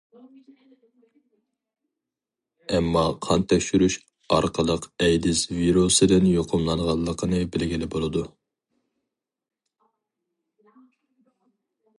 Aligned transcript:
ئەمما 2.77 3.03
قان 3.27 3.45
تەكشۈرۈش 3.53 3.97
ئارقىلىق 4.37 4.89
ئەيدىز 5.07 5.45
ۋىرۇسىدىن 5.59 6.27
يۇقۇملانغانلىقىنى 6.31 7.43
بىلگىلى 7.57 7.93
بولىدۇ. 7.99 8.27